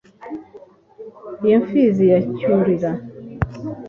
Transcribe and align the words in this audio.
Iyo 1.45 1.57
mpfizi 1.63 2.03
ya 2.11 2.19
Cyurira, 2.39 2.91